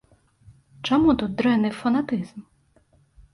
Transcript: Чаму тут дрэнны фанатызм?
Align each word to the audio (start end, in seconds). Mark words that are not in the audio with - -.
Чаму 0.89 1.15
тут 1.23 1.31
дрэнны 1.41 1.71
фанатызм? 1.83 2.39